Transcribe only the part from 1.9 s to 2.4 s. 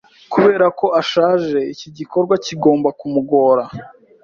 gikorwa